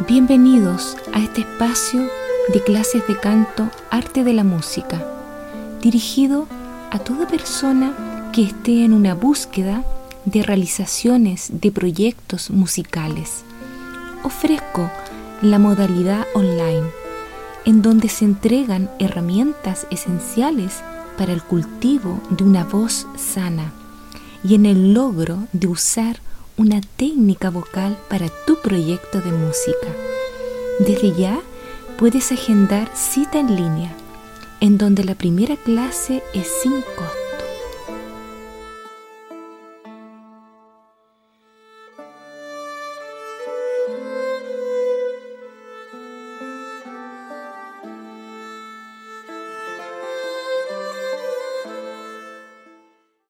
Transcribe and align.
Bienvenidos 0.00 0.96
a 1.12 1.20
este 1.20 1.42
espacio 1.42 2.02
de 2.52 2.60
clases 2.64 3.06
de 3.06 3.16
canto 3.16 3.70
Arte 3.90 4.24
de 4.24 4.32
la 4.32 4.42
Música, 4.42 5.00
dirigido 5.82 6.48
a 6.90 6.98
toda 6.98 7.28
persona 7.28 8.30
que 8.32 8.42
esté 8.42 8.84
en 8.84 8.92
una 8.92 9.14
búsqueda 9.14 9.84
de 10.24 10.42
realizaciones 10.42 11.60
de 11.60 11.70
proyectos 11.70 12.50
musicales. 12.50 13.44
Ofrezco 14.24 14.90
la 15.42 15.60
modalidad 15.60 16.26
online, 16.34 16.90
en 17.64 17.80
donde 17.80 18.08
se 18.08 18.24
entregan 18.24 18.90
herramientas 18.98 19.86
esenciales 19.92 20.82
para 21.16 21.32
el 21.32 21.42
cultivo 21.42 22.20
de 22.30 22.42
una 22.42 22.64
voz 22.64 23.06
sana 23.16 23.72
y 24.42 24.56
en 24.56 24.66
el 24.66 24.92
logro 24.92 25.46
de 25.52 25.68
usar 25.68 26.18
una 26.56 26.80
técnica 26.96 27.50
vocal 27.50 27.98
para 28.08 28.28
tu 28.46 28.60
proyecto 28.60 29.20
de 29.20 29.32
música. 29.32 29.88
Desde 30.80 31.12
ya 31.12 31.40
puedes 31.98 32.32
agendar 32.32 32.90
cita 32.94 33.38
en 33.38 33.56
línea, 33.56 33.92
en 34.60 34.78
donde 34.78 35.04
la 35.04 35.14
primera 35.14 35.56
clase 35.56 36.22
es 36.32 36.48
sin 36.62 36.82
costo 36.96 37.23